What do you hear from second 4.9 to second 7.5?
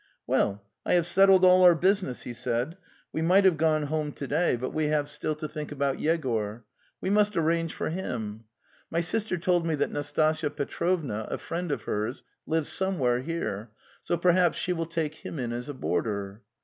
The Steppe 295 still to think about Yegor. We must